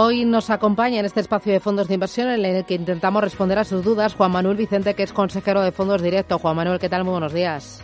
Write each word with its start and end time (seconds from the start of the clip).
Hoy 0.00 0.24
nos 0.24 0.48
acompaña 0.48 1.00
en 1.00 1.06
este 1.06 1.18
espacio 1.18 1.52
de 1.52 1.58
fondos 1.58 1.88
de 1.88 1.94
inversión 1.94 2.30
en 2.30 2.44
el 2.44 2.64
que 2.64 2.74
intentamos 2.74 3.20
responder 3.20 3.58
a 3.58 3.64
sus 3.64 3.82
dudas 3.82 4.14
Juan 4.14 4.30
Manuel 4.30 4.56
Vicente, 4.56 4.94
que 4.94 5.02
es 5.02 5.12
consejero 5.12 5.60
de 5.60 5.72
fondos 5.72 6.00
directo. 6.00 6.38
Juan 6.38 6.54
Manuel, 6.54 6.78
¿qué 6.78 6.88
tal? 6.88 7.02
Muy 7.02 7.10
buenos 7.10 7.32
días. 7.32 7.82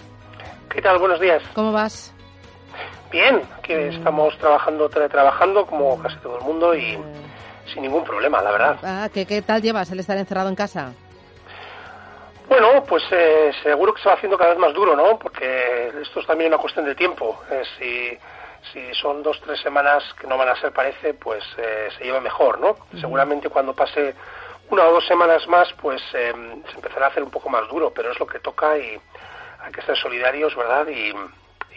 ¿Qué 0.70 0.80
tal? 0.80 0.98
Buenos 0.98 1.18
días. 1.18 1.42
¿Cómo 1.56 1.72
vas? 1.72 2.14
Bien, 3.10 3.42
que 3.64 3.88
estamos 3.88 4.38
trabajando, 4.38 4.88
teletrabajando 4.88 5.66
como 5.66 6.00
casi 6.00 6.16
todo 6.18 6.38
el 6.38 6.44
mundo 6.44 6.72
y 6.76 6.96
sin 7.72 7.82
ningún 7.82 8.04
problema, 8.04 8.40
la 8.42 8.52
verdad. 8.52 8.76
Ah, 8.84 9.08
¿qué, 9.12 9.26
¿Qué 9.26 9.42
tal 9.42 9.60
llevas 9.60 9.90
el 9.90 9.98
estar 9.98 10.16
encerrado 10.16 10.48
en 10.48 10.54
casa? 10.54 10.92
Bueno, 12.48 12.84
pues 12.88 13.02
eh, 13.10 13.50
seguro 13.64 13.92
que 13.92 14.00
se 14.00 14.08
va 14.08 14.14
haciendo 14.14 14.38
cada 14.38 14.50
vez 14.50 14.60
más 14.60 14.72
duro, 14.72 14.94
¿no? 14.94 15.18
Porque 15.18 15.88
esto 16.00 16.20
es 16.20 16.26
también 16.28 16.52
una 16.52 16.62
cuestión 16.62 16.84
de 16.84 16.94
tiempo. 16.94 17.40
Eh, 17.50 17.62
si 17.76 18.18
si 18.72 18.94
son 18.94 19.22
dos 19.22 19.40
tres 19.40 19.60
semanas 19.60 20.02
que 20.20 20.26
no 20.26 20.38
van 20.38 20.48
a 20.48 20.56
ser 20.56 20.72
parece 20.72 21.14
pues 21.14 21.44
eh, 21.58 21.88
se 21.96 22.04
lleva 22.04 22.20
mejor 22.20 22.60
no 22.60 22.76
seguramente 23.00 23.48
cuando 23.48 23.74
pase 23.74 24.14
una 24.70 24.84
o 24.84 24.92
dos 24.92 25.06
semanas 25.06 25.46
más 25.48 25.72
pues 25.74 26.02
em, 26.14 26.62
se 26.64 26.74
empezará 26.76 27.06
a 27.06 27.08
hacer 27.10 27.22
un 27.22 27.30
poco 27.30 27.48
más 27.48 27.68
duro 27.68 27.92
pero 27.94 28.10
es 28.10 28.18
lo 28.18 28.26
que 28.26 28.40
toca 28.40 28.78
y 28.78 29.00
hay 29.60 29.72
que 29.72 29.82
ser 29.82 29.96
solidarios 29.96 30.54
verdad 30.56 30.86
y, 30.88 31.12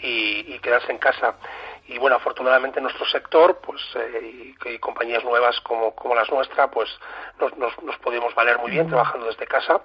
y, 0.02 0.60
quedarse 0.60 0.92
en 0.92 0.98
casa. 0.98 1.36
Y 1.88 1.98
bueno 1.98 2.18
afortunadamente 2.18 2.82
nuestro 2.82 3.06
sector 3.06 3.60
pues 3.62 3.82
eh, 3.96 4.54
y, 4.66 4.80
compañías 4.80 5.24
nuevas 5.24 5.60
como, 5.62 5.96
como 5.96 6.16
las 6.16 6.30
nuestras 6.30 6.70
pues 6.70 6.90
nos, 7.40 7.58
nos, 7.58 7.98
podemos 8.00 8.36
valer 8.36 8.58
muy 8.60 8.72
bien 8.72 8.88
trabajando 8.88 9.28
desde 9.28 9.48
casa. 9.48 9.82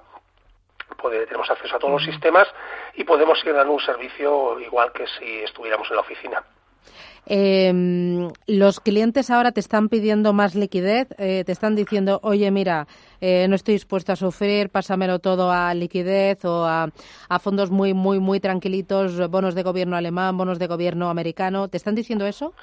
Tenemos 1.01 1.51
acceso 1.51 1.77
a 1.77 1.79
todos 1.79 1.95
los 1.95 2.05
sistemas 2.05 2.47
y 2.95 3.05
podemos 3.05 3.39
seguir 3.39 3.55
dando 3.55 3.73
un 3.73 3.81
servicio 3.81 4.61
igual 4.61 4.93
que 4.93 5.07
si 5.07 5.43
estuviéramos 5.43 5.89
en 5.91 5.97
la 5.97 6.03
oficina. 6.03 6.45
Eh, 7.27 8.29
los 8.47 8.81
clientes 8.81 9.31
ahora 9.31 9.53
te 9.53 9.61
están 9.61 9.89
pidiendo 9.89 10.33
más 10.33 10.55
liquidez, 10.55 11.09
eh, 11.19 11.45
te 11.47 11.53
están 11.53 11.77
diciendo, 11.77 12.21
oye, 12.23 12.51
mira, 12.51 12.89
eh, 13.21 13.47
no 13.49 13.55
estoy 13.55 13.75
dispuesto 13.75 14.13
a 14.13 14.17
sufrir, 14.17 14.71
pásamelo 14.71 15.21
todo 15.21 15.53
a 15.53 15.73
liquidez 15.75 16.45
o 16.45 16.65
a, 16.65 16.89
a, 17.29 17.39
fondos 17.39 17.71
muy, 17.71 17.95
muy, 17.95 18.19
muy 18.19 18.41
tranquilitos, 18.41 19.31
bonos 19.31 19.55
de 19.55 19.63
gobierno 19.63 19.97
alemán, 19.97 20.37
bonos 20.37 20.59
de 20.59 20.67
gobierno 20.67 21.11
americano. 21.11 21.69
¿Te 21.69 21.77
están 21.77 21.95
diciendo 21.95 22.27
eso? 22.27 22.55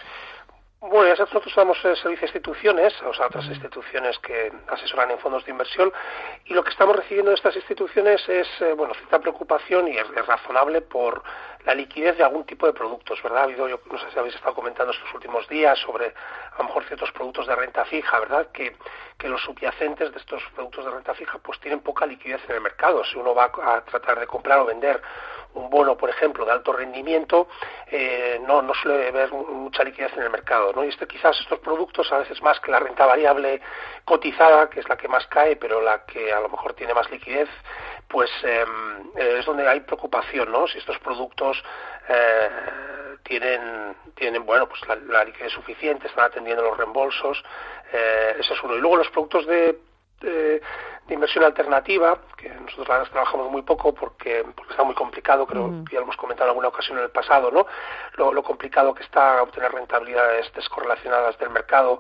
Bueno, 0.82 1.10
nosotros 1.10 1.46
usamos 1.46 1.78
el 1.84 1.98
servicio 1.98 2.22
de 2.22 2.28
instituciones, 2.28 2.94
o 3.04 3.14
sea, 3.14 3.28
otras 3.28 3.46
instituciones 3.48 4.18
que 4.20 4.50
asesoran 4.70 5.12
en 5.12 5.20
fondos 5.20 5.44
de 5.44 5.52
inversión, 5.52 5.92
y 6.46 6.54
lo 6.54 6.64
que 6.64 6.70
estamos 6.70 6.96
recibiendo 6.96 7.32
de 7.32 7.36
estas 7.36 7.54
instituciones 7.58 8.28
es, 8.30 8.48
eh, 8.62 8.72
bueno, 8.74 8.94
cierta 8.94 9.20
preocupación 9.20 9.90
y 9.90 9.98
es, 9.98 10.08
razonable 10.26 10.80
por 10.80 11.22
la 11.66 11.76
liquidez 11.76 12.18
de 12.18 12.24
algún 12.24 12.46
tipo 12.46 12.66
de 12.66 12.72
productos, 12.72 13.22
¿verdad? 13.22 13.40
Ha 13.42 13.44
habido, 13.44 13.68
yo 13.68 13.82
no 13.92 13.98
sé 14.00 14.10
si 14.10 14.20
habéis 14.20 14.36
estado 14.36 14.56
comentando 14.56 14.94
estos 14.94 15.14
últimos 15.14 15.46
días 15.50 15.78
sobre, 15.80 16.06
a 16.08 16.58
lo 16.60 16.64
mejor, 16.64 16.86
ciertos 16.86 17.12
productos 17.12 17.46
de 17.48 17.56
renta 17.56 17.84
fija, 17.84 18.18
¿verdad? 18.22 18.48
Que, 18.54 18.74
que 19.19 19.28
los 19.28 19.41
subyacentes 19.41 20.12
de 20.12 20.18
estos 20.18 20.41
productos 20.56 20.85
de 20.85 20.91
renta 20.91 21.13
fija, 21.13 21.38
pues 21.40 21.59
tienen 21.59 21.81
poca 21.81 22.06
liquidez 22.06 22.41
en 22.47 22.56
el 22.56 22.62
mercado. 22.62 23.03
Si 23.03 23.18
uno 23.18 23.35
va 23.35 23.52
a 23.63 23.81
tratar 23.81 24.19
de 24.19 24.25
comprar 24.25 24.59
o 24.59 24.66
vender 24.66 25.02
un 25.56 25.69
bono, 25.69 25.97
por 25.97 26.09
ejemplo, 26.09 26.46
de 26.46 26.52
alto 26.52 26.72
rendimiento, 26.72 27.50
eh, 27.88 28.40
no, 28.47 28.62
no 28.62 28.74
suele 28.74 29.09
haber 29.09 29.31
mucha 29.34 29.84
liquidez 29.84 30.13
en 30.13 30.24
el 30.24 30.30
mercado. 30.30 30.72
¿no? 30.74 30.85
Y 30.85 30.88
este, 30.88 31.06
quizás 31.06 31.38
estos 31.41 31.59
productos, 31.59 32.12
a 32.13 32.19
veces 32.19 32.41
más 32.41 32.59
que 32.62 32.72
la 32.72 32.80
renta 32.80 33.06
variable 33.06 33.62
cotizada, 34.06 34.69
que 34.69 34.80
es 34.80 34.88
la 34.88 34.96
que 34.96 35.09
más 35.09 35.28
cae, 35.28 35.57
pero 35.57 35.81
la 35.81 36.06
que 36.06 36.31
a 36.31 36.40
lo 36.40 36.50
mejor 36.50 36.74
tiene 36.74 36.94
más 36.94 37.12
liquidez, 37.12 37.50
pues 38.07 38.31
em, 38.44 39.12
es 39.16 39.46
donde 39.46 39.68
hay 39.68 39.81
preocupación, 39.81 40.51
¿no? 40.51 40.66
Si 40.68 40.78
estos 40.78 40.97
productos 41.00 41.62
eh, 42.07 42.50
tienen, 43.30 43.96
tienen, 44.16 44.46
bueno, 44.46 44.68
pues 44.68 44.82
la, 44.88 45.24
liquidez 45.24 45.54
suficiente, 45.54 46.08
están 46.08 46.26
atendiendo 46.26 46.64
los 46.64 46.78
reembolsos, 46.78 47.42
eh, 47.94 48.36
ese 48.40 48.54
es 48.54 48.64
uno. 48.64 48.76
Y 48.76 48.80
luego 48.80 48.98
los 48.98 49.10
productos 49.10 49.46
de 49.46 49.80
de, 50.22 50.62
inversión 51.10 51.44
alternativa, 51.44 52.20
que 52.38 52.50
nosotros 52.50 53.10
trabajamos 53.10 53.52
muy 53.52 53.64
poco 53.64 53.94
porque, 53.94 54.46
porque 54.56 54.72
está 54.72 54.84
muy 54.84 54.94
complicado, 54.94 55.48
creo 55.48 55.84
que 55.86 55.94
ya 55.94 56.00
lo 56.00 56.04
hemos 56.04 56.18
comentado 56.18 56.46
en 56.46 56.50
alguna 56.50 56.68
ocasión 56.68 56.98
en 57.00 57.06
el 57.06 57.10
pasado, 57.10 57.50
¿no? 57.50 57.66
Lo, 58.16 58.44
complicado 58.44 58.94
que 58.94 59.04
está 59.04 59.42
obtener 59.42 59.72
rentabilidades 59.72 60.52
descorrelacionadas 60.54 61.38
del 61.40 61.50
mercado. 61.50 62.00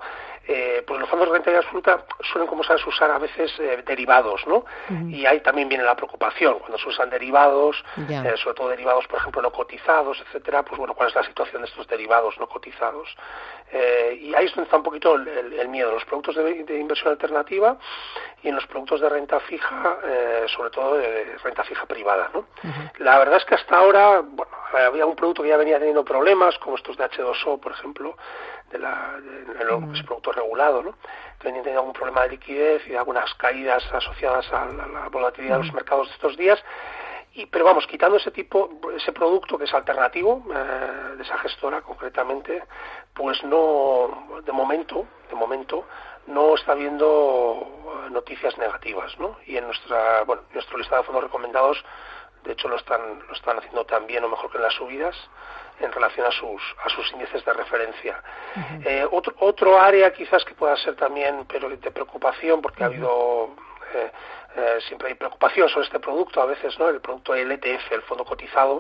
Eh, 0.51 0.83
pues 0.87 0.99
los 0.99 1.07
fondos 1.07 1.27
de 1.27 1.33
rentabilidad 1.33 1.63
absoluta 1.63 2.05
suelen, 2.23 2.47
como 2.47 2.63
sabes, 2.63 2.83
usar 2.87 3.11
a 3.11 3.19
veces 3.19 3.53
eh, 3.59 3.83
derivados, 3.85 4.47
¿no? 4.47 4.65
Y 5.07 5.23
ahí 5.27 5.41
también 5.41 5.69
viene 5.69 5.83
la 5.83 5.95
preocupación. 5.95 6.57
Cuando 6.57 6.79
se 6.79 6.89
usan 6.89 7.07
derivados, 7.07 7.83
eh, 7.95 8.33
sobre 8.37 8.55
todo 8.55 8.69
derivados, 8.69 9.05
por 9.05 9.19
ejemplo, 9.19 9.43
no 9.43 9.51
cotizados, 9.51 10.19
etcétera, 10.21 10.63
pues 10.63 10.79
bueno, 10.79 10.95
¿cuál 10.95 11.09
es 11.09 11.15
la 11.15 11.23
situación 11.23 11.61
de 11.61 11.67
estos 11.67 11.87
derivados 11.87 12.35
no 12.39 12.47
cotizados? 12.47 13.15
y 13.71 14.33
ahí 14.33 14.47
es 14.47 14.55
donde 14.55 14.63
está 14.63 14.77
un 14.77 14.83
poquito 14.83 15.13
el, 15.13 15.67
miedo. 15.67 15.91
Los 15.91 16.03
productos 16.05 16.35
de, 16.35 16.63
de 16.63 16.79
inversión 16.79 17.11
alternativa 17.11 17.77
y 18.41 18.47
en 18.47 18.55
los 18.55 18.65
productos 18.67 19.01
de 19.01 19.09
renta 19.09 19.39
fija, 19.41 19.97
eh, 20.03 20.45
sobre 20.47 20.69
todo 20.69 20.97
de 20.97 21.37
renta 21.43 21.63
fija 21.63 21.85
privada. 21.85 22.29
¿no? 22.33 22.45
La 22.99 23.17
verdad 23.19 23.37
es 23.37 23.45
que 23.45 23.55
hasta 23.55 23.77
ahora, 23.77 24.21
bueno, 24.23 24.51
había 24.87 25.05
un 25.05 25.15
producto 25.15 25.43
que 25.43 25.49
ya 25.49 25.57
venía 25.57 25.77
teniendo 25.77 26.05
problemas, 26.05 26.57
como 26.59 26.75
estos 26.77 26.95
de 26.97 27.03
H2O, 27.05 27.59
por 27.59 27.73
ejemplo, 27.73 28.15
de 28.71 28.79
la, 28.79 29.19
de, 29.21 30.03
producto 30.03 30.31
regulado, 30.31 30.81
¿no? 30.81 30.95
que 31.39 31.47
venían 31.47 31.63
teniendo 31.63 31.81
algún 31.81 31.93
problema 31.93 32.23
de 32.23 32.29
liquidez 32.29 32.87
y 32.87 32.95
algunas 32.95 33.33
caídas 33.35 33.83
asociadas 33.93 34.51
a 34.51 34.65
la, 34.65 35.09
volatilidad 35.09 35.57
de 35.57 35.63
los 35.65 35.73
mercados 35.73 36.07
de 36.07 36.13
estos 36.13 36.37
días. 36.37 36.63
Y, 37.33 37.45
pero 37.45 37.65
vamos, 37.65 37.85
quitando 37.85 38.17
ese 38.17 38.31
tipo, 38.31 38.69
ese 38.95 39.11
producto 39.11 39.57
que 39.57 39.65
es 39.65 39.73
alternativo, 39.73 40.43
eh, 40.51 41.15
de 41.17 41.23
esa 41.23 41.37
gestora 41.37 41.81
concretamente, 41.81 42.63
pues 43.13 43.43
no, 43.43 44.41
de 44.43 44.51
momento, 44.51 45.05
de 45.29 45.35
momento, 45.35 45.85
no 46.27 46.55
está 46.55 46.73
habiendo 46.73 47.61
eh, 47.61 48.09
noticias 48.11 48.57
negativas, 48.57 49.17
¿no? 49.19 49.37
Y 49.45 49.57
en 49.57 49.65
nuestra, 49.65 50.23
bueno, 50.23 50.43
nuestro 50.53 50.77
listado 50.77 51.01
de 51.01 51.05
fondos 51.05 51.23
recomendados, 51.23 51.83
de 52.43 52.53
hecho 52.53 52.67
lo 52.67 52.77
están, 52.77 53.01
lo 53.27 53.33
están 53.33 53.57
haciendo 53.57 53.85
tan 53.85 54.07
bien 54.07 54.23
o 54.23 54.29
mejor 54.29 54.51
que 54.51 54.57
en 54.57 54.63
las 54.63 54.73
subidas 54.73 55.15
en 55.79 55.91
relación 55.91 56.25
a 56.27 56.31
sus, 56.31 56.61
a 56.83 56.89
sus 56.89 57.11
índices 57.13 57.43
de 57.45 57.53
referencia. 57.53 58.21
eh, 58.83 59.07
otro, 59.11 59.33
otro 59.39 59.79
área 59.79 60.11
quizás 60.11 60.43
que 60.43 60.53
pueda 60.53 60.75
ser 60.77 60.95
también 60.95 61.45
pero 61.47 61.69
de 61.69 61.91
preocupación, 61.91 62.61
porque 62.61 62.83
ha 62.83 62.87
habido 62.87 63.55
eh, 63.93 64.11
eh, 64.55 64.79
siempre 64.87 65.09
hay 65.09 65.15
preocupación 65.15 65.69
sobre 65.69 65.85
este 65.85 65.99
producto, 65.99 66.41
a 66.41 66.45
veces, 66.45 66.77
¿no? 66.79 66.89
El 66.89 67.01
producto 67.01 67.33
LTF, 67.35 67.91
el 67.91 68.01
fondo 68.03 68.25
cotizado 68.25 68.79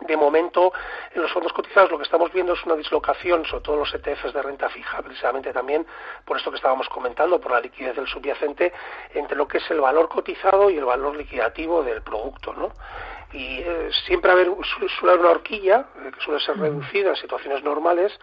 de 0.00 0.16
momento, 0.16 0.72
en 1.14 1.22
los 1.22 1.32
fondos 1.32 1.52
cotizados 1.52 1.90
lo 1.90 1.98
que 1.98 2.04
estamos 2.04 2.32
viendo 2.32 2.54
es 2.54 2.64
una 2.64 2.74
dislocación, 2.74 3.44
sobre 3.44 3.62
todo 3.62 3.76
los 3.76 3.94
ETFs 3.94 4.32
de 4.32 4.42
renta 4.42 4.68
fija, 4.68 5.02
precisamente 5.02 5.52
también 5.52 5.86
por 6.24 6.36
esto 6.36 6.50
que 6.50 6.56
estábamos 6.56 6.88
comentando, 6.88 7.40
por 7.40 7.52
la 7.52 7.60
liquidez 7.60 7.96
del 7.96 8.06
subyacente, 8.06 8.72
entre 9.14 9.36
lo 9.36 9.46
que 9.46 9.58
es 9.58 9.70
el 9.70 9.80
valor 9.80 10.08
cotizado 10.08 10.70
y 10.70 10.78
el 10.78 10.84
valor 10.84 11.16
liquidativo 11.16 11.82
del 11.82 12.02
producto, 12.02 12.54
¿no? 12.54 12.72
Y 13.32 13.60
eh, 13.60 13.90
siempre 14.06 14.32
haber, 14.32 14.48
suele 14.98 15.12
haber 15.12 15.20
una 15.20 15.30
horquilla, 15.30 15.86
eh, 16.04 16.10
que 16.12 16.20
suele 16.20 16.40
ser 16.40 16.58
reducida 16.58 17.10
en 17.10 17.16
situaciones 17.16 17.62
normales, 17.62 18.18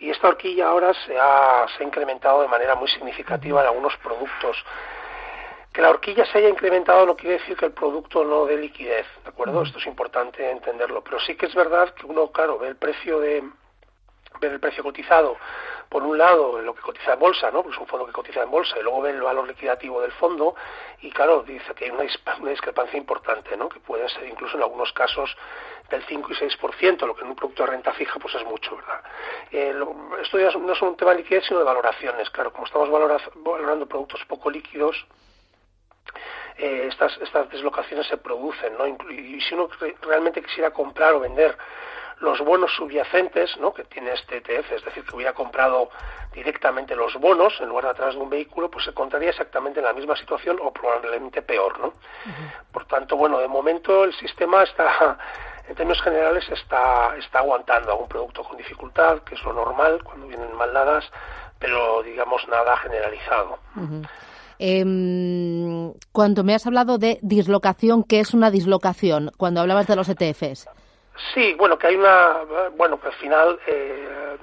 y 0.00 0.10
esta 0.10 0.28
horquilla 0.28 0.68
ahora 0.68 0.92
se 1.06 1.18
ha, 1.18 1.66
se 1.76 1.82
ha 1.82 1.86
incrementado 1.86 2.42
de 2.42 2.48
manera 2.48 2.74
muy 2.74 2.88
significativa 2.88 3.60
en 3.60 3.68
algunos 3.68 3.96
productos 3.98 4.64
que 5.78 5.82
la 5.82 5.90
horquilla 5.90 6.26
se 6.26 6.38
haya 6.38 6.48
incrementado 6.48 7.06
no 7.06 7.14
quiere 7.14 7.38
decir 7.38 7.56
que 7.56 7.66
el 7.66 7.70
producto 7.70 8.24
no 8.24 8.46
dé 8.46 8.56
liquidez, 8.56 9.06
¿de 9.22 9.28
acuerdo? 9.28 9.62
Esto 9.62 9.78
es 9.78 9.86
importante 9.86 10.50
entenderlo. 10.50 11.04
Pero 11.04 11.20
sí 11.20 11.36
que 11.36 11.46
es 11.46 11.54
verdad 11.54 11.94
que 11.94 12.04
uno, 12.04 12.32
claro, 12.32 12.58
ve 12.58 12.66
el 12.66 12.74
precio 12.74 13.20
de, 13.20 13.48
ver 14.40 14.52
el 14.54 14.58
precio 14.58 14.82
cotizado, 14.82 15.36
por 15.88 16.02
un 16.02 16.18
lado, 16.18 16.60
lo 16.60 16.74
que 16.74 16.80
cotiza 16.80 17.12
en 17.12 17.20
bolsa, 17.20 17.52
¿no? 17.52 17.62
Pues 17.62 17.76
es 17.76 17.80
un 17.80 17.86
fondo 17.86 18.06
que 18.06 18.12
cotiza 18.12 18.42
en 18.42 18.50
bolsa, 18.50 18.76
y 18.76 18.82
luego 18.82 19.02
ve 19.02 19.10
el 19.10 19.22
valor 19.22 19.46
liquidativo 19.46 20.00
del 20.00 20.10
fondo, 20.10 20.56
y 21.00 21.12
claro, 21.12 21.44
dice 21.44 21.72
que 21.76 21.84
hay 21.84 21.90
una, 21.92 22.02
discrepancia 22.50 22.98
importante, 22.98 23.56
¿no? 23.56 23.68
Que 23.68 23.78
puede 23.78 24.08
ser 24.08 24.26
incluso 24.26 24.56
en 24.56 24.64
algunos 24.64 24.92
casos 24.92 25.36
del 25.90 26.02
5 26.02 26.32
y 26.32 26.34
6%, 26.34 27.06
lo 27.06 27.14
que 27.14 27.22
en 27.22 27.28
un 27.28 27.36
producto 27.36 27.62
de 27.62 27.70
renta 27.70 27.92
fija 27.92 28.18
pues 28.18 28.34
es 28.34 28.44
mucho, 28.44 28.74
¿verdad? 28.74 29.00
Eh, 29.52 29.72
esto 30.22 30.40
ya 30.40 30.50
no 30.58 30.72
es 30.72 30.82
un 30.82 30.96
tema 30.96 31.12
de 31.12 31.18
liquidez, 31.18 31.44
sino 31.44 31.60
de 31.60 31.66
valoraciones. 31.66 32.28
Claro, 32.30 32.52
como 32.52 32.66
estamos 32.66 32.90
valorando 32.90 33.86
productos 33.86 34.24
poco 34.24 34.50
líquidos, 34.50 35.06
eh, 36.58 36.88
estas, 36.88 37.16
estas 37.18 37.48
deslocaciones 37.50 38.06
se 38.06 38.16
producen, 38.16 38.76
¿no? 38.76 38.86
Y 38.86 39.40
si 39.40 39.54
uno 39.54 39.68
realmente 40.02 40.42
quisiera 40.42 40.70
comprar 40.70 41.14
o 41.14 41.20
vender 41.20 41.56
los 42.20 42.40
bonos 42.40 42.72
subyacentes 42.74 43.56
¿no? 43.58 43.72
que 43.72 43.84
tiene 43.84 44.12
este 44.12 44.38
ETF, 44.38 44.72
es 44.72 44.84
decir, 44.84 45.04
que 45.04 45.14
hubiera 45.14 45.32
comprado 45.32 45.90
directamente 46.32 46.96
los 46.96 47.14
bonos 47.14 47.54
en 47.60 47.68
lugar 47.68 47.84
de 47.84 47.90
atrás 47.90 48.14
de 48.14 48.20
un 48.20 48.30
vehículo, 48.30 48.70
pues 48.70 48.84
se 48.84 48.90
encontraría 48.90 49.30
exactamente 49.30 49.80
en 49.80 49.86
la 49.86 49.92
misma 49.92 50.16
situación 50.16 50.58
o 50.60 50.72
probablemente 50.72 51.42
peor. 51.42 51.78
¿no? 51.78 51.92
Por 52.72 52.86
tanto, 52.86 53.16
bueno, 53.16 53.38
de 53.38 53.48
momento 53.48 54.04
el 54.04 54.12
sistema 54.14 54.62
está, 54.64 55.18
en 55.68 55.74
términos 55.74 56.02
generales, 56.02 56.48
está, 56.50 57.16
está 57.16 57.38
aguantando 57.38 57.92
algún 57.92 58.08
producto 58.08 58.42
con 58.42 58.56
dificultad, 58.56 59.20
que 59.20 59.34
es 59.34 59.42
lo 59.44 59.52
normal 59.52 60.02
cuando 60.02 60.26
vienen 60.26 60.54
mal 60.54 60.72
dadas, 60.72 61.08
pero 61.58 62.02
digamos 62.02 62.46
nada 62.48 62.76
generalizado. 62.78 63.58
Em, 64.58 65.92
cuando 66.12 66.42
me 66.44 66.54
has 66.54 66.66
hablado 66.66 66.98
de 66.98 67.18
dislocación, 67.22 68.02
¿qué 68.02 68.20
es 68.20 68.34
una 68.34 68.50
dislocación? 68.50 69.30
Cuando 69.36 69.60
hablabas 69.60 69.86
de 69.86 69.96
los 69.96 70.08
ETFs. 70.08 70.68
Sí, 71.34 71.54
bueno, 71.54 71.78
que 71.78 71.88
hay 71.88 71.96
una, 71.96 72.38
bueno, 72.76 73.00
que 73.00 73.08
al 73.08 73.12
final, 73.14 73.58
eh, 73.66 74.36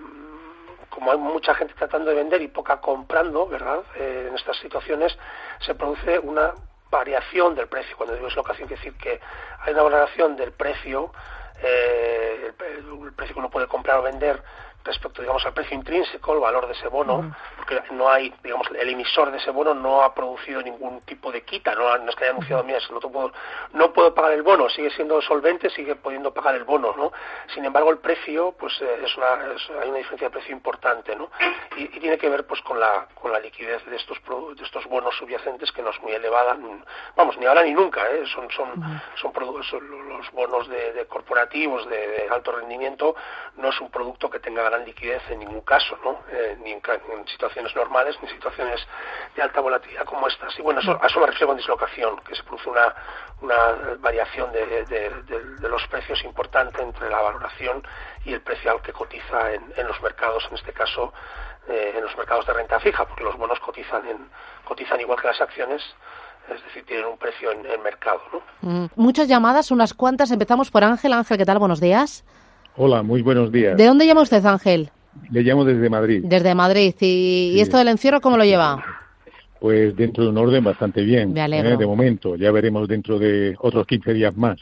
como 0.90 1.12
hay 1.12 1.18
mucha 1.18 1.54
gente 1.56 1.74
tratando 1.78 2.10
de 2.10 2.18
vender 2.18 2.42
y 2.42 2.48
poca 2.48 2.80
comprando, 2.82 3.48
¿verdad? 3.48 3.80
Eh, 3.96 4.28
en 4.30 4.36
estas 4.36 4.58
situaciones 4.58 5.18
se 5.60 5.76
produce 5.76 6.20
una 6.20 6.54
variación 6.90 7.56
del 7.56 7.68
precio. 7.68 7.96
Cuando 7.98 8.16
digo 8.16 8.28
dislocación, 8.28 8.68
quiere 8.68 8.82
decir 8.82 8.98
que 8.98 9.20
hay 9.62 9.74
una 9.74 9.84
variación 9.84 10.36
del 10.36 10.52
precio, 10.52 11.12
eh, 11.62 12.52
el, 12.78 13.14
precio 13.14 13.34
que 13.34 13.40
uno 13.40 13.50
puede 13.50 13.68
comprar 13.68 14.00
o 14.00 14.04
vender 14.04 14.42
respecto, 14.86 15.22
digamos, 15.22 15.46
al 15.46 15.54
precio 15.54 15.76
intrínseco, 15.76 16.34
el 16.34 16.40
valor 16.40 16.68
de 16.68 16.74
ese 16.74 16.88
bono, 16.88 17.36
porque 17.58 17.82
no 17.92 18.10
hay, 18.10 18.34
digamos, 18.44 18.68
el 18.70 18.90
emisor 18.90 19.32
de 19.32 19.38
ese 19.38 19.50
bono 19.50 19.74
no 19.74 20.04
ha 20.04 20.14
producido 20.14 20.62
ningún 20.62 21.02
tipo 21.02 21.32
de 21.32 21.44
quita, 21.44 21.74
no, 21.74 21.98
no 21.98 22.10
es 22.10 22.16
que 22.16 22.26
haya 22.26 22.34
anunciado, 22.34 22.64
mira, 22.64 22.80
no, 22.92 23.00
puedo, 23.00 23.32
no 23.74 23.92
puedo 23.92 24.14
pagar 24.14 24.34
el 24.34 24.44
bono, 24.44 24.70
sigue 24.70 24.92
siendo 24.92 25.22
solvente, 25.22 25.70
sigue 25.72 25.96
pudiendo 25.96 26.34
pagar 26.34 26.56
el 26.56 26.64
bono, 26.64 26.94
¿no? 26.96 27.12
Sin 27.54 27.66
embargo, 27.66 27.90
el 27.90 27.98
precio, 27.98 28.54
pues, 28.60 28.80
eh, 28.82 29.02
es 29.04 29.18
una, 29.18 29.34
hay 29.82 29.90
una 29.90 29.98
diferencia 29.98 30.28
de 30.28 30.32
precio 30.32 30.56
importante, 30.56 31.16
¿no? 31.16 31.32
Y, 31.78 31.88
tiene 32.06 32.18
que 32.20 32.30
ver, 32.30 32.46
pues, 32.46 32.62
con 32.62 32.80
la, 32.80 33.08
con 33.20 33.32
la 33.32 33.40
liquidez 33.40 33.84
de 33.86 33.96
estos, 33.96 34.20
de 34.56 34.64
estos 34.64 34.86
bonos 34.86 35.16
subyacentes 35.18 35.72
que 35.72 35.82
no 35.82 35.90
es 35.90 36.00
muy 36.02 36.12
elevada, 36.12 36.56
vamos, 37.16 37.38
ni 37.38 37.48
ahora 37.48 37.64
ni 37.64 37.74
nunca, 37.74 38.08
¿eh? 38.12 38.24
Son, 38.28 38.50
son, 38.52 38.72
son, 39.16 39.34
los 39.34 40.32
bonos 40.32 40.68
de, 40.70 41.06
corporativos 41.08 41.88
de, 41.90 42.28
alto 42.30 42.52
rendimiento, 42.52 43.16
no 43.58 43.70
es 43.70 43.82
un 43.82 43.90
producto 43.90 44.30
que 44.30 44.40
tenga 44.40 44.75
gran 44.76 44.86
liquidez 44.86 45.22
en 45.30 45.40
ningún 45.40 45.62
caso, 45.62 45.98
¿no? 46.04 46.20
Eh, 46.32 46.58
ni 46.64 46.72
en, 46.72 46.82
situaciones 47.28 47.76
normales 47.76 48.16
ni 48.22 48.28
en 48.28 48.36
situaciones 48.36 48.86
de 49.36 49.42
alta 49.42 49.62
volatilidad 49.62 50.06
como 50.06 50.28
estas. 50.28 50.58
Y 50.60 50.62
bueno, 50.62 50.82
eso, 50.82 51.00
a 51.02 51.08
eso 51.08 51.20
me 51.20 51.28
refiero 51.28 51.48
con 51.48 51.58
dislocación, 51.58 52.18
que 52.28 52.36
se 52.36 52.44
produce 52.44 52.70
una, 52.70 52.94
una 53.42 53.98
variación 54.00 54.52
de, 54.52 54.86
de, 54.86 55.70
los 55.70 55.88
precios 55.88 56.24
importante 56.24 56.82
entre 56.82 57.10
la 57.10 57.22
valoración 57.22 57.84
y 58.26 58.34
el 58.34 58.42
precio 58.42 58.72
al 58.72 58.82
que 58.82 58.94
cotiza 58.94 59.54
en, 59.54 59.74
en 59.76 59.88
los 59.88 60.02
mercados, 60.02 60.46
en 60.50 60.56
este 60.56 60.74
caso 60.74 61.14
eh, 61.68 61.94
en 61.96 62.04
los 62.04 62.16
mercados 62.18 62.46
de 62.46 62.54
renta 62.54 62.80
fija, 62.80 63.06
porque 63.06 63.24
los 63.24 63.38
bonos 63.38 63.60
cotizan, 63.60 64.08
en, 64.08 64.30
cotizan 64.64 65.00
igual 65.02 65.20
que 65.22 65.28
las 65.28 65.42
acciones 65.42 65.82
es 66.54 66.64
decir, 66.64 66.86
tienen 66.86 67.08
un 67.08 67.18
precio 67.18 67.52
en 67.52 67.66
el 67.66 67.80
mercado. 67.80 68.22
¿no? 68.32 68.42
Mm, 68.62 68.86
muchas 68.96 69.28
llamadas, 69.28 69.72
unas 69.72 69.96
cuantas. 69.96 70.30
Empezamos 70.30 70.70
por 70.70 70.84
Ángel. 70.84 71.14
Ángel, 71.14 71.40
¿qué 71.40 71.46
tal? 71.46 71.58
Buenos 71.58 71.80
días. 71.80 72.24
Hola, 72.78 73.04
muy 73.04 73.22
buenos 73.22 73.54
días. 73.54 73.78
¿De 73.78 73.86
dónde 73.86 74.06
llama 74.06 74.22
usted, 74.22 74.46
Ángel? 74.46 74.90
Le 75.32 75.44
llamo 75.44 75.64
desde 75.64 75.90
Madrid. 75.90 76.24
Desde 76.26 76.54
Madrid. 76.54 76.94
¿Y, 77.00 77.58
esto 77.62 77.78
del 77.78 77.88
encierro 77.88 78.20
cómo 78.20 78.38
lo 78.38 78.44
lleva? 78.44 78.84
Pues 79.62 79.96
dentro 79.96 80.26
de 80.26 80.30
un 80.32 80.38
orden 80.38 80.62
bastante 80.62 81.02
bien. 81.02 81.32
Me 81.32 81.46
¿eh? 81.46 81.78
De 81.78 81.86
momento, 81.86 82.36
ya 82.36 82.52
veremos 82.52 82.86
dentro 82.90 83.18
de 83.18 83.56
otros 83.60 83.88
15 83.88 84.14
días 84.14 84.36
más. 84.36 84.60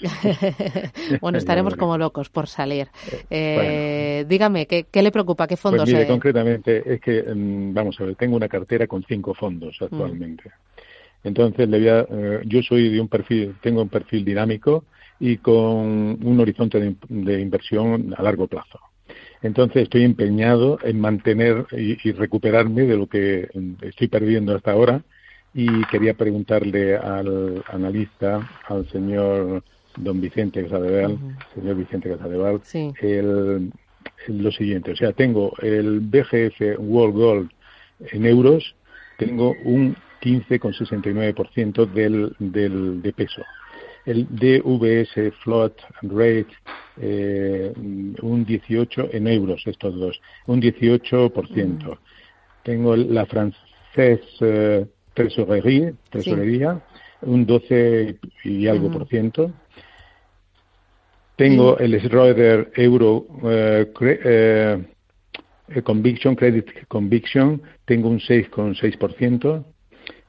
bueno, 1.21 1.39
estaremos 1.39 1.75
como 1.77 1.97
locos 1.97 2.29
por 2.29 2.47
salir. 2.47 2.87
Eh, 3.31 4.25
dígame, 4.29 4.67
¿qué, 4.67 4.85
le 4.93 5.11
preocupa? 5.11 5.47
¿Qué 5.47 5.57
fondos? 5.57 5.85
Pues 5.85 5.93
mire, 5.93 6.07
concretamente, 6.07 6.83
es 6.93 7.01
que, 7.01 7.23
mm, 7.23 7.73
vamos 7.73 7.99
a 7.99 8.03
ver, 8.03 8.15
tengo 8.15 8.35
una 8.35 8.47
cartera 8.47 8.85
con 8.85 9.03
cinco 9.03 9.33
fondos 9.33 9.75
mm. 9.81 9.85
actualmente. 9.85 10.51
Entonces, 11.23 11.67
le 11.67 11.79
voy 11.79 11.87
a, 11.87 12.01
eh, 12.01 12.41
yo 12.45 12.61
soy 12.61 12.89
de 12.89 13.01
un 13.01 13.07
perfil, 13.07 13.55
tengo 13.59 13.81
un 13.81 13.89
perfil 13.89 14.23
dinámico 14.23 14.83
y 15.19 15.37
con 15.37 16.19
un 16.25 16.39
horizonte 16.39 16.95
de, 17.09 17.41
inversión 17.41 18.13
a 18.17 18.23
largo 18.23 18.47
plazo. 18.47 18.79
Entonces 19.41 19.83
estoy 19.83 20.03
empeñado 20.03 20.79
en 20.83 20.99
mantener 20.99 21.65
y, 21.71 22.11
recuperarme 22.11 22.83
de 22.83 22.97
lo 22.97 23.07
que 23.07 23.49
estoy 23.81 24.07
perdiendo 24.07 24.55
hasta 24.55 24.71
ahora 24.71 25.03
y 25.53 25.83
quería 25.85 26.13
preguntarle 26.13 26.95
al 26.97 27.63
analista, 27.67 28.49
al 28.67 28.89
señor 28.89 29.63
don 29.97 30.19
Vicente 30.21 30.63
Casadeval, 30.63 31.17
señor 31.53 31.75
Vicente 31.75 32.09
Casadeval, 32.09 32.61
lo 34.27 34.51
siguiente. 34.51 34.91
O 34.91 34.95
sea, 34.95 35.11
tengo 35.11 35.53
el 35.61 35.99
BGF 35.99 36.79
World 36.79 37.15
Gold 37.15 37.51
en 38.11 38.25
euros, 38.25 38.75
tengo 39.17 39.53
un 39.63 39.95
15,69% 40.21 41.85
del, 41.91 42.35
del, 42.39 43.01
de 43.01 43.13
peso 43.13 43.43
el 44.05 44.27
DVS 44.29 45.33
Float 45.43 45.73
Rate 46.01 46.47
eh, 46.97 47.73
un 48.21 48.45
18 48.45 49.09
en 49.11 49.27
euros 49.27 49.63
estos 49.65 49.95
dos, 49.95 50.21
un 50.47 50.61
18%. 50.61 51.97
Tengo 52.63 52.95
la 52.95 53.25
francés 53.25 54.21
eh, 54.41 54.85
tesorería, 55.13 56.81
un 57.21 57.45
12 57.45 58.19
y 58.43 58.67
algo 58.67 58.91
por 58.91 59.07
ciento. 59.07 59.51
Tengo 61.35 61.77
el 61.79 61.99
Schroeder 61.99 62.71
Euro 62.75 63.25
eh, 63.43 63.91
eh, 63.99 65.81
Conviction, 65.81 66.35
Credit 66.35 66.87
Conviction, 66.87 67.61
tengo 67.85 68.09
un 68.09 68.19
6,6% 68.19 69.65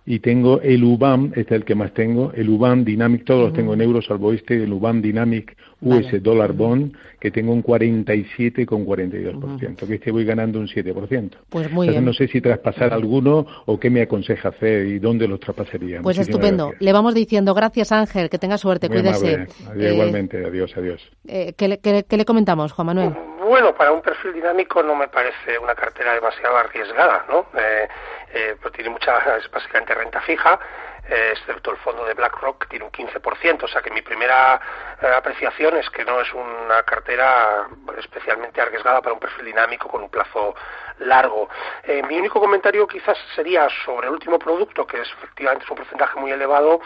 y 0.07 0.19
tengo 0.19 0.61
el 0.61 0.85
UBAM, 0.85 1.33
este 1.35 1.55
es 1.55 1.61
el 1.61 1.65
que 1.65 1.75
más 1.75 1.95
tengo, 1.95 2.33
el 2.35 2.49
UBAM 2.49 2.85
Dynamic, 2.85 3.25
todos 3.25 3.45
los 3.45 3.53
tengo 3.55 3.75
en 3.75 3.81
euros, 3.81 4.05
salvo 4.07 4.33
este, 4.33 4.63
el 4.63 4.73
UBAM 4.73 5.01
Dynamic 5.01 5.57
US 5.85 6.23
Dollar 6.23 6.53
Bond, 6.53 6.97
que 7.21 7.31
tengo 7.31 7.53
un 7.53 7.63
47,42%, 7.63 9.87
que 9.87 9.95
este 9.95 10.11
voy 10.11 10.25
ganando 10.25 10.59
un 10.59 10.67
7%. 10.67 11.31
Pues 11.49 11.71
muy 11.71 11.87
Entonces, 11.87 12.05
no 12.05 12.13
sé 12.13 12.27
si 12.29 12.41
traspasar 12.41 12.93
alguno 12.93 13.47
o 13.67 13.79
qué 13.79 13.91
me 13.91 14.03
aconseja 14.03 14.49
hacer 14.49 14.87
y 14.87 14.99
dónde 14.99 15.29
los 15.29 15.39
traspasaría. 15.41 16.01
Pues 16.03 16.19
estupendo. 16.19 16.73
Le 16.81 16.93
vamos 16.93 17.15
diciendo 17.15 17.55
gracias 17.55 17.93
Ángel, 17.93 18.29
que 18.31 18.39
tenga 18.39 18.59
suerte, 18.59 18.89
cuídese. 18.89 19.47
igualmente, 19.77 20.45
adiós, 20.45 20.77
adiós. 20.77 21.01
Eh, 21.27 21.55
¿qué, 21.57 21.69
le, 21.69 21.79
qué, 21.79 22.17
le 22.17 22.25
comentamos, 22.25 22.73
Juan 22.73 22.87
Manuel? 22.87 23.15
Bueno, 23.47 23.75
para 23.75 23.93
un 23.93 24.01
perfil 24.01 24.33
dinámico 24.33 24.83
no 24.83 24.95
me 24.95 25.09
parece 25.09 25.59
una 25.63 25.75
cartera 25.75 26.15
demasiado 26.15 26.57
arriesgada, 26.57 27.27
¿no? 27.29 27.41
Eh, 27.59 27.87
eh, 28.35 28.57
pues 28.61 28.73
tiene 28.75 28.91
mucha, 28.91 29.19
es 29.39 29.51
básicamente 29.51 29.95
renta 29.95 30.21
fija, 30.23 30.59
excepto 31.09 31.71
el 31.71 31.77
fondo 31.79 32.05
de 32.05 32.15
BlackRock 32.15 32.69
tiene 32.69 32.85
un 32.85 32.91
15%, 32.91 33.65
o 33.65 33.69
sea 33.69 33.83
que 33.83 33.91
mi 33.91 34.03
primera 34.03 34.61
eh, 35.03 35.07
apreciación 35.07 35.77
es 35.77 35.89
que 35.91 36.05
no 36.05 36.21
es 36.21 36.33
una 36.33 36.83
cartera 36.83 37.67
especialmente 37.99 38.61
arriesgada 38.61 39.03
para 39.03 39.13
un 39.13 39.21
perfil 39.21 39.47
dinámico 39.47 39.89
con 39.89 40.03
un 40.03 40.11
plazo 40.11 40.55
largo. 40.99 41.49
Eh, 41.83 42.03
mi 42.03 42.19
único 42.19 42.41
comentario 42.41 42.87
quizás 42.87 43.19
sería 43.35 43.69
sobre 43.85 44.07
el 44.07 44.15
último 44.15 44.39
producto, 44.39 44.87
que 44.87 45.01
es 45.01 45.09
efectivamente 45.19 45.65
es 45.65 45.71
un 45.71 45.77
porcentaje 45.77 46.19
muy 46.19 46.31
elevado, 46.33 46.81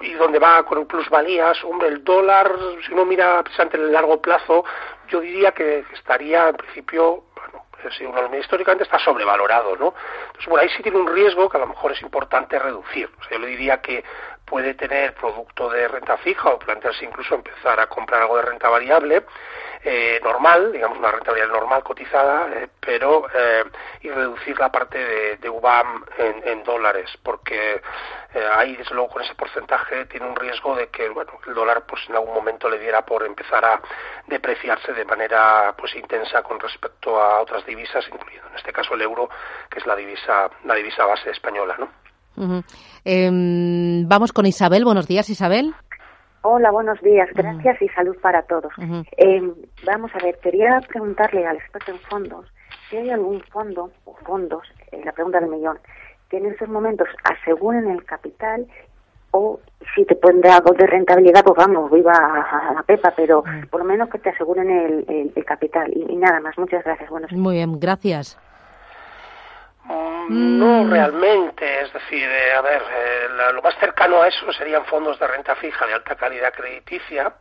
y 0.00 0.12
donde 0.14 0.38
va 0.38 0.62
con 0.64 0.86
plusvalías, 0.86 1.62
hombre, 1.64 1.88
el 1.88 2.04
dólar, 2.04 2.52
si 2.86 2.92
uno 2.92 3.04
mira 3.04 3.42
precisamente 3.42 3.76
en 3.76 3.84
el 3.84 3.92
largo 3.92 4.20
plazo, 4.20 4.64
yo 5.08 5.20
diría 5.20 5.52
que 5.52 5.84
estaría 5.94 6.48
en 6.48 6.56
principio, 6.56 7.24
bueno, 7.76 7.90
si 7.96 8.04
uno 8.04 8.36
históricamente 8.36 8.84
está 8.84 8.98
sobrevalorado, 8.98 9.76
¿no? 9.76 9.94
Entonces, 10.26 10.46
bueno, 10.46 10.62
ahí 10.62 10.68
sí 10.76 10.82
tiene 10.82 10.98
un 10.98 11.12
riesgo 11.12 11.48
que 11.48 11.56
a 11.56 11.60
lo 11.60 11.66
mejor 11.66 11.92
es 11.92 12.02
importante 12.02 12.58
reducir. 12.58 13.10
O 13.18 13.22
sea, 13.24 13.32
yo 13.32 13.38
le 13.38 13.48
diría 13.48 13.80
que 13.80 14.04
puede 14.44 14.74
tener 14.74 15.14
producto 15.14 15.68
de 15.70 15.88
renta 15.88 16.16
fija 16.18 16.50
o 16.50 16.58
plantearse 16.58 17.04
incluso 17.04 17.34
empezar 17.34 17.80
a 17.80 17.86
comprar 17.88 18.22
algo 18.22 18.36
de 18.36 18.42
renta 18.42 18.68
variable 18.68 19.24
eh, 19.84 20.20
normal, 20.22 20.72
digamos 20.72 20.98
una 20.98 21.10
renta 21.10 21.30
variable 21.30 21.54
normal 21.54 21.82
cotizada, 21.82 22.48
eh, 22.52 22.68
pero 22.80 23.26
eh, 23.34 23.64
y 24.02 24.10
reducir 24.10 24.58
la 24.58 24.70
parte 24.70 25.36
de, 25.36 25.48
UBAM 25.48 26.04
en, 26.18 26.62
dólares, 26.64 27.08
porque 27.22 27.80
eh, 28.34 28.48
ahí 28.56 28.74
desde 28.76 28.94
luego 28.94 29.10
con 29.10 29.22
ese 29.22 29.34
porcentaje 29.34 30.06
tiene 30.06 30.26
un 30.26 30.34
riesgo 30.34 30.74
de 30.74 30.88
que 30.88 31.08
bueno 31.08 31.32
el 31.46 31.54
dólar 31.54 31.84
pues 31.86 32.02
en 32.08 32.16
algún 32.16 32.34
momento 32.34 32.68
le 32.68 32.78
diera 32.78 33.02
por 33.02 33.24
empezar 33.24 33.64
a 33.64 33.80
depreciarse 34.26 34.92
de 34.92 35.04
manera 35.04 35.72
pues 35.78 35.94
intensa 35.94 36.42
con 36.42 36.58
respecto 36.58 37.20
a 37.20 37.40
otras 37.40 37.64
divisas, 37.64 38.04
incluyendo 38.12 38.48
en 38.48 38.56
este 38.56 38.72
caso 38.72 38.94
el 38.94 39.02
euro, 39.02 39.28
que 39.70 39.78
es 39.78 39.86
la 39.86 39.94
divisa 39.94 40.50
la 40.64 40.74
divisa 40.74 41.06
base 41.06 41.30
española, 41.30 41.76
¿no? 41.78 41.88
Eh, 43.04 43.30
vamos 44.04 44.32
con 44.32 44.46
Isabel. 44.46 44.84
Buenos 44.84 45.06
días, 45.06 45.30
Isabel. 45.30 45.74
Hola, 46.48 46.70
buenos 46.70 47.00
días. 47.00 47.28
Gracias 47.34 47.76
uh 47.76 47.84
-huh. 47.84 47.86
y 47.86 47.88
salud 47.88 48.16
para 48.22 48.42
todos. 48.42 48.72
Uh 48.78 48.82
-huh. 48.82 49.04
eh, 49.16 49.42
vamos 49.84 50.12
a 50.14 50.18
ver, 50.24 50.38
quería 50.38 50.80
preguntarle 50.86 51.44
al 51.44 51.56
experto 51.56 51.90
en 51.90 51.98
fondos 51.98 52.46
si 52.88 52.96
hay 52.96 53.10
algún 53.10 53.40
fondo 53.52 53.90
o 54.04 54.14
fondos, 54.24 54.62
eh, 54.92 55.02
la 55.04 55.10
pregunta 55.10 55.40
del 55.40 55.50
millón, 55.50 55.78
que 56.28 56.36
en 56.36 56.46
estos 56.46 56.68
momentos 56.68 57.08
aseguren 57.24 57.88
el 57.88 58.04
capital 58.04 58.64
o 59.32 59.58
si 59.94 60.04
te 60.04 60.14
pueden 60.14 60.40
dar 60.40 60.52
algo 60.52 60.72
de 60.72 60.86
rentabilidad, 60.86 61.42
pues 61.42 61.56
vamos, 61.56 61.90
viva 61.90 62.12
a 62.12 62.74
la 62.74 62.82
pepa, 62.84 63.12
pero 63.16 63.42
por 63.70 63.80
lo 63.80 63.86
menos 63.86 64.08
que 64.08 64.18
te 64.18 64.30
aseguren 64.30 64.70
el, 64.70 65.04
el, 65.08 65.32
el 65.34 65.44
capital. 65.44 65.90
Y, 65.92 66.12
y, 66.12 66.16
nada 66.16 66.38
más, 66.40 66.56
muchas 66.56 66.84
gracias. 66.84 67.10
Buenos 67.10 67.32
Muy 67.32 67.56
bien, 67.56 67.80
gracias. 67.80 68.38
Mm, 69.88 70.58
no 70.58 70.90
realmente, 70.90 71.80
es 71.82 71.92
decir, 71.92 72.28
eh, 72.28 72.52
a 72.54 72.60
ver, 72.60 72.82
eh, 72.82 73.28
la, 73.36 73.52
lo 73.52 73.62
más 73.62 73.76
cercano 73.78 74.22
a 74.22 74.28
eso 74.28 74.52
serían 74.52 74.84
fondos 74.86 75.18
de 75.20 75.26
renta 75.26 75.54
fija 75.56 75.86
de 75.86 75.94
alta 75.94 76.16
calidad 76.16 76.52
crediticia, 76.52 77.34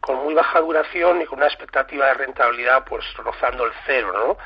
con 0.00 0.16
muy 0.16 0.34
baja 0.34 0.60
duración 0.60 1.22
y 1.22 1.26
con 1.26 1.38
una 1.38 1.46
expectativa 1.46 2.06
de 2.06 2.14
rentabilidad 2.14 2.84
pues 2.84 3.04
rozando 3.18 3.66
el 3.66 3.72
cero, 3.86 4.12
¿no? 4.12 4.38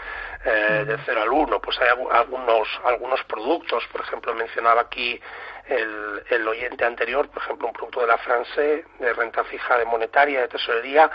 Eh, 0.44 0.84
de 0.84 0.98
cero 1.06 1.22
al 1.22 1.30
uno, 1.30 1.60
pues 1.60 1.80
hay 1.80 1.88
algunos 1.88 2.68
algunos 2.84 3.24
productos, 3.24 3.82
por 3.90 4.02
ejemplo 4.02 4.34
mencionaba 4.34 4.82
aquí 4.82 5.18
el, 5.66 6.22
el 6.28 6.46
oyente 6.46 6.84
anterior, 6.84 7.28
por 7.30 7.42
ejemplo 7.42 7.68
un 7.68 7.72
producto 7.72 8.02
de 8.02 8.06
la 8.06 8.18
France 8.18 8.84
de 8.98 9.12
renta 9.14 9.44
fija 9.44 9.78
de 9.78 9.86
monetaria, 9.86 10.42
de 10.42 10.48
tesorería, 10.48 11.10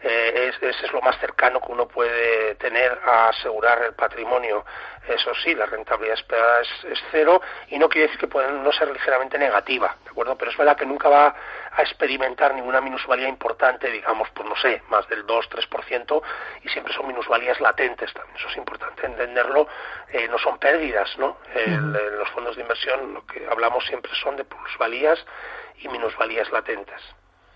eh, 0.00 0.50
es, 0.50 0.62
es, 0.62 0.84
es, 0.84 0.92
lo 0.92 1.00
más 1.00 1.18
cercano 1.18 1.60
que 1.60 1.72
uno 1.72 1.88
puede 1.88 2.54
tener 2.56 3.00
a 3.04 3.30
asegurar 3.30 3.82
el 3.82 3.94
patrimonio. 3.94 4.64
Eso 5.08 5.34
sí, 5.42 5.54
la 5.54 5.66
rentabilidad 5.66 6.18
esperada 6.18 6.60
es, 6.60 6.84
es 6.84 7.02
cero 7.10 7.40
y 7.68 7.78
no 7.78 7.88
quiere 7.88 8.06
decir 8.06 8.20
que 8.20 8.28
pueda 8.28 8.50
no 8.50 8.70
ser 8.72 8.90
ligeramente 8.90 9.38
negativa, 9.38 9.96
¿de 10.04 10.10
acuerdo? 10.10 10.36
Pero 10.36 10.50
es 10.50 10.56
verdad 10.56 10.76
que 10.76 10.86
nunca 10.86 11.08
va 11.08 11.34
a 11.72 11.82
experimentar 11.82 12.54
ninguna 12.54 12.80
minusvalía 12.80 13.28
importante, 13.28 13.90
digamos, 13.90 14.28
pues 14.30 14.48
no 14.48 14.54
sé, 14.56 14.82
más 14.88 15.08
del 15.08 15.26
2-3%, 15.26 16.22
y 16.62 16.68
siempre 16.68 16.92
son 16.92 17.06
minusvalías 17.06 17.60
latentes 17.60 18.12
también. 18.12 18.36
Eso 18.36 18.48
es 18.48 18.56
importante 18.56 19.06
entenderlo. 19.06 19.66
Eh, 20.12 20.28
no 20.28 20.38
son 20.38 20.58
pérdidas, 20.58 21.16
¿no? 21.18 21.38
El, 21.54 21.92
los 21.92 22.30
fondos 22.30 22.56
de 22.56 22.62
inversión, 22.62 23.14
lo 23.14 23.26
que 23.26 23.46
hablamos 23.50 23.84
siempre 23.86 24.12
son 24.22 24.36
de 24.36 24.44
plusvalías 24.44 25.24
y 25.78 25.88
minusvalías 25.88 26.50
latentes. 26.52 27.02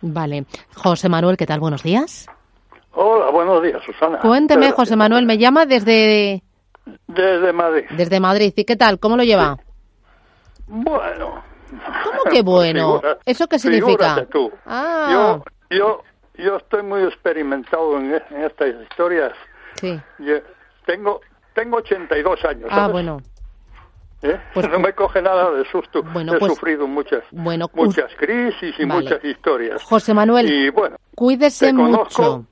Vale. 0.02 0.44
José 0.74 1.08
Manuel, 1.08 1.36
¿qué 1.36 1.46
tal? 1.46 1.60
Buenos 1.60 1.82
días. 1.82 2.28
Hola, 2.92 3.30
buenos 3.30 3.62
días, 3.62 3.80
Susana. 3.84 4.18
Cuénteme, 4.18 4.66
Pero, 4.66 4.76
José 4.76 4.96
Manuel, 4.96 5.24
me 5.24 5.38
llama 5.38 5.64
desde... 5.64 6.42
Desde 7.06 7.52
Madrid. 7.52 7.84
Desde 7.96 8.20
Madrid. 8.20 8.52
¿Y 8.56 8.64
qué 8.64 8.76
tal? 8.76 8.98
¿Cómo 8.98 9.16
lo 9.16 9.22
lleva? 9.22 9.56
Sí. 9.56 9.62
Bueno. 10.66 11.42
¿Cómo 12.04 12.24
que 12.30 12.42
bueno? 12.44 12.96
Figura, 13.00 13.18
¿Eso 13.24 13.46
qué 13.46 13.58
significa? 13.58 14.26
Tú. 14.26 14.50
Ah. 14.66 15.38
Yo, 15.70 15.78
yo, 15.78 16.02
yo 16.36 16.56
estoy 16.56 16.82
muy 16.82 17.02
experimentado 17.04 17.96
en, 17.98 18.14
en 18.14 18.44
estas 18.44 18.74
historias. 18.82 19.32
Sí. 19.76 19.98
Yo 20.18 20.34
tengo, 20.84 21.20
tengo 21.54 21.78
82 21.78 22.44
años. 22.44 22.68
Ah, 22.70 22.88
bueno. 22.88 23.18
¿Eh? 24.22 24.40
Pues, 24.54 24.68
no 24.70 24.78
me 24.78 24.92
coge 24.92 25.20
nada 25.20 25.50
de 25.50 25.64
susto. 25.70 26.02
Bueno, 26.02 26.34
He 26.34 26.38
pues, 26.38 26.54
sufrido 26.54 26.86
muchas, 26.86 27.22
bueno, 27.30 27.68
muchas 27.74 28.10
crisis 28.16 28.74
y 28.78 28.84
vale. 28.84 29.02
muchas 29.02 29.24
historias. 29.24 29.82
José 29.82 30.14
Manuel, 30.14 30.50
y, 30.50 30.70
bueno, 30.70 30.96
cuídese 31.14 31.66
te 31.66 31.74
conozco, 31.74 32.22
mucho. 32.22 32.46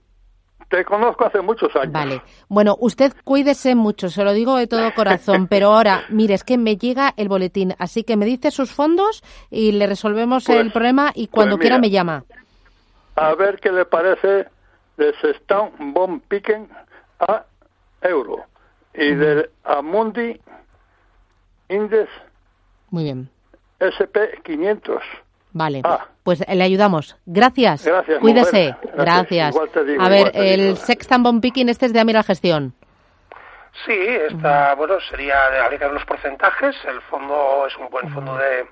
Te 0.69 0.85
conozco 0.85 1.25
hace 1.27 1.41
muchos 1.41 1.75
años. 1.75 1.93
Vale. 1.93 2.23
Bueno, 2.49 2.77
usted 2.79 3.13
cuídese 3.25 3.75
mucho, 3.75 4.09
se 4.09 4.23
lo 4.23 4.33
digo 4.33 4.57
de 4.57 4.67
todo 4.67 4.93
corazón. 4.95 5.49
pero 5.49 5.73
ahora, 5.73 6.05
mire, 6.11 6.35
es 6.35 6.45
que 6.45 6.59
me 6.59 6.77
llega 6.77 7.13
el 7.17 7.29
boletín. 7.29 7.75
Así 7.79 8.05
que 8.05 8.17
me 8.17 8.25
dice 8.27 8.51
sus 8.51 8.71
fondos 8.71 9.23
y 9.51 9.73
le 9.73 9.87
resolvemos 9.87 10.45
pues, 10.47 10.59
el 10.61 10.71
problema 10.71 11.11
y 11.15 11.27
cuando 11.27 11.57
pues 11.57 11.65
mira, 11.65 11.77
quiera 11.77 11.81
me 11.81 11.91
llama. 11.91 12.25
A 13.17 13.35
ver 13.35 13.59
qué 13.59 13.73
le 13.73 13.85
parece 13.85 14.47
de 14.97 15.15
Sestán 15.21 15.71
Bon 15.93 16.21
Piquen 16.21 16.69
a 17.19 17.45
euro 18.03 18.45
y 18.95 19.15
del 19.15 19.51
Amundi 19.65 20.41
Index 21.71 22.11
muy 22.91 23.05
bien. 23.05 23.31
SP500. 23.79 25.01
Vale, 25.53 25.81
ah. 25.85 26.07
pues 26.23 26.45
le 26.47 26.63
ayudamos. 26.63 27.17
Gracias. 27.27 27.85
Gracias. 27.87 28.21
Cuídese. 28.21 28.77
Gracias. 28.95 29.55
Gracias. 29.55 29.87
Digo, 29.87 30.03
a 30.03 30.09
ver, 30.09 30.31
el 30.35 30.61
digo. 30.61 30.77
Sextan 30.77 31.23
Bon 31.23 31.41
Picking 31.41 31.69
este 31.69 31.87
es 31.87 31.93
de 31.93 32.01
Amira 32.01 32.23
Gestión. 32.23 32.75
Sí, 33.87 33.97
está, 33.97 34.75
bueno, 34.75 34.99
sería 35.09 35.49
de 35.51 35.61
aplicar 35.61 35.93
los 35.93 36.05
porcentajes. 36.05 36.77
El 36.87 37.01
fondo 37.03 37.67
es 37.67 37.77
un 37.77 37.89
buen 37.89 38.13
fondo 38.13 38.37
de 38.37 38.67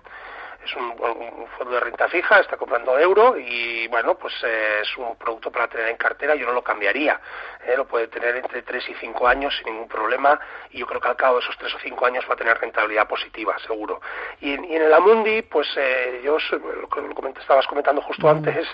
es 0.65 0.75
un, 0.75 0.85
un, 0.85 1.47
fondo 1.57 1.75
de 1.75 1.81
renta 1.81 2.09
fija, 2.09 2.41
está 2.41 2.57
comprando 2.57 2.99
euro 2.99 3.37
y 3.39 3.89
bueno, 3.89 4.17
pues 4.17 4.35
eh, 4.45 4.81
es 4.83 4.97
un 4.97 5.17
producto 5.17 5.51
para 5.51 5.69
tener 5.69 5.89
en 5.89 5.97
cartera, 5.97 6.35
yo 6.35 6.47
no 6.47 6.53
lo 6.53 6.63
cambiaría, 6.63 7.21
eh, 7.67 7.75
lo 7.77 7.87
puede 7.87 8.09
tener 8.09 8.37
entre 8.37 8.63
3 8.63 8.89
y 8.91 8.95
5 8.95 9.27
años 9.29 9.57
sin 9.57 9.73
ningún 9.73 9.89
problema 9.89 10.39
y 10.71 10.79
yo 10.79 10.87
creo 10.87 11.01
que 11.01 11.09
al 11.09 11.17
cabo 11.17 11.37
de 11.37 11.45
esos 11.45 11.57
3 11.59 11.75
o 11.75 11.79
5 11.79 12.07
años 12.07 12.25
va 12.29 12.35
a 12.35 12.37
tener 12.37 12.59
rentabilidad 12.59 13.09
positiva, 13.09 13.57
seguro. 13.67 14.01
Y, 14.41 14.53
en, 14.53 14.65
y 14.65 14.77
en 14.77 14.83
el 14.83 14.93
Amundi, 14.93 15.43
pues 15.43 15.69
eh, 15.77 16.21
yo 16.25 16.39
lo 16.51 16.89
que 16.89 17.41
estabas 17.41 17.67
comentando 17.67 18.03
justo 18.03 18.27
mm. 18.27 18.31
antes 18.31 18.69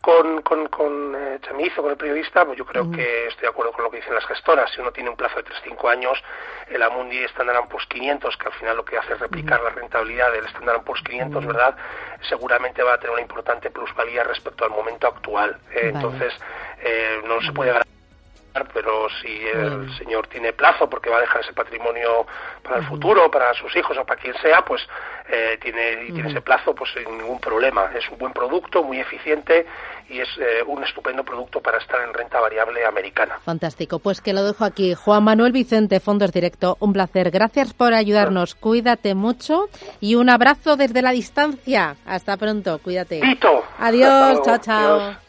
con, 0.00 0.42
con, 0.42 0.68
con 0.68 1.14
eh, 1.14 1.38
Chamizo, 1.42 1.82
con 1.82 1.90
el 1.90 1.96
periodista, 1.96 2.44
pues 2.44 2.58
yo 2.58 2.64
creo 2.64 2.90
que 2.90 3.26
estoy 3.26 3.42
de 3.42 3.48
acuerdo 3.48 3.72
con 3.72 3.84
lo 3.84 3.90
que 3.90 3.98
dicen 3.98 4.14
las 4.14 4.26
gestoras, 4.26 4.70
si 4.72 4.80
uno 4.80 4.92
tiene 4.92 5.10
un 5.10 5.16
plazo 5.16 5.36
de 5.36 5.44
3-5 5.44 5.90
años, 5.90 6.22
el 6.68 6.82
Amundi 6.82 7.22
Standard 7.24 7.68
Poor's 7.68 7.86
500, 7.86 8.36
que 8.36 8.46
al 8.46 8.54
final 8.54 8.76
lo 8.76 8.84
que 8.84 8.98
hace 8.98 9.14
es 9.14 9.20
replicar 9.20 9.60
la 9.62 9.70
rentabilidad 9.70 10.32
del 10.32 10.46
Standard 10.46 10.82
Poor's 10.82 11.02
500, 11.02 11.46
¿verdad? 11.46 11.76
Seguramente 12.28 12.82
va 12.82 12.94
a 12.94 12.98
tener 12.98 13.12
una 13.12 13.22
importante 13.22 13.70
plusvalía 13.70 14.24
respecto 14.24 14.64
al 14.64 14.70
momento 14.70 15.06
actual. 15.06 15.58
Eh, 15.70 15.74
vale. 15.74 15.88
Entonces, 15.88 16.32
eh, 16.82 17.22
no 17.24 17.40
se 17.40 17.52
puede 17.52 17.72
pero 18.64 19.08
si 19.20 19.46
el 19.46 19.78
mm. 19.78 19.98
señor 19.98 20.26
tiene 20.28 20.52
plazo 20.52 20.88
porque 20.88 21.10
va 21.10 21.18
a 21.18 21.20
dejar 21.20 21.42
ese 21.42 21.52
patrimonio 21.52 22.26
para 22.62 22.78
el 22.78 22.86
futuro, 22.86 23.30
para 23.30 23.52
sus 23.54 23.74
hijos 23.76 23.96
o 23.98 24.04
para 24.04 24.20
quien 24.20 24.34
sea, 24.40 24.64
pues 24.64 24.82
eh, 25.28 25.58
tiene, 25.60 26.06
y 26.08 26.12
tiene 26.12 26.30
ese 26.30 26.40
plazo, 26.40 26.74
pues 26.74 26.90
sin 26.92 27.18
ningún 27.18 27.40
problema. 27.40 27.90
Es 27.94 28.08
un 28.10 28.18
buen 28.18 28.32
producto, 28.32 28.82
muy 28.82 29.00
eficiente 29.00 29.66
y 30.08 30.20
es 30.20 30.28
eh, 30.38 30.62
un 30.66 30.84
estupendo 30.84 31.24
producto 31.24 31.60
para 31.60 31.78
estar 31.78 32.00
en 32.02 32.14
renta 32.14 32.40
variable 32.40 32.84
americana. 32.84 33.38
Fantástico, 33.44 33.98
pues 33.98 34.20
que 34.20 34.32
lo 34.32 34.44
dejo 34.44 34.64
aquí. 34.64 34.94
Juan 34.94 35.24
Manuel 35.24 35.52
Vicente, 35.52 36.00
Fondos 36.00 36.32
Directo, 36.32 36.76
un 36.80 36.92
placer. 36.92 37.30
Gracias 37.30 37.74
por 37.74 37.94
ayudarnos. 37.94 38.54
Bueno. 38.54 38.62
Cuídate 38.66 39.14
mucho 39.14 39.68
y 40.00 40.14
un 40.14 40.30
abrazo 40.30 40.76
desde 40.76 41.02
la 41.02 41.10
distancia. 41.10 41.96
Hasta 42.06 42.36
pronto, 42.36 42.78
cuídate. 42.82 43.20
Pito. 43.20 43.64
Adiós, 43.78 44.42
chao, 44.44 44.58
chao. 44.58 45.00
Adiós. 45.00 45.25